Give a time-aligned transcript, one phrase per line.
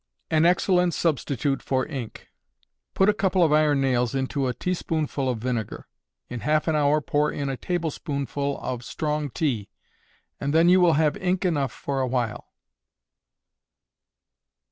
[0.31, 2.27] An Excellent Substitute for Ink.
[2.95, 5.85] Put a couple of iron nails into a teaspoonful of vinegar.
[6.27, 9.69] In half an hour pour in a tablespoonful of strong tea,
[10.39, 12.47] and then you will have ink enough for a while.